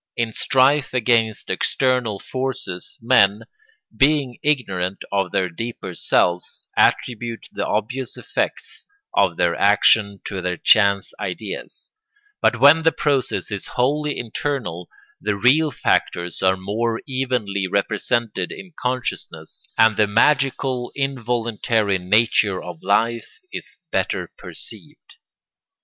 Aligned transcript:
In 0.17 0.33
strife 0.33 0.95
against 0.95 1.51
external 1.51 2.17
forces 2.17 2.97
men, 3.03 3.43
being 3.95 4.39
ignorant 4.41 5.03
of 5.11 5.31
their 5.31 5.47
deeper 5.47 5.93
selves, 5.93 6.65
attribute 6.75 7.47
the 7.51 7.67
obvious 7.67 8.17
effects 8.17 8.87
of 9.15 9.37
their 9.37 9.55
action 9.55 10.19
to 10.25 10.41
their 10.41 10.57
chance 10.57 11.13
ideas; 11.19 11.91
but 12.41 12.59
when 12.59 12.81
the 12.81 12.91
process 12.91 13.51
is 13.51 13.67
wholly 13.77 14.17
internal 14.17 14.89
the 15.21 15.35
real 15.35 15.69
factors 15.69 16.41
are 16.41 16.57
more 16.57 16.99
evenly 17.05 17.67
represented 17.67 18.51
in 18.51 18.73
consciousness 18.81 19.67
and 19.77 19.97
the 19.97 20.07
magical, 20.07 20.91
involuntary 20.95 21.99
nature 21.99 22.59
of 22.59 22.81
life 22.81 23.37
is 23.51 23.77
better 23.91 24.31
perceived. 24.35 25.17